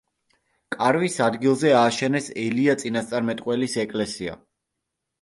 [0.75, 4.39] კარვის ადგილზე ააშენეს ელია წინასწარმეტყველის ეკლესია.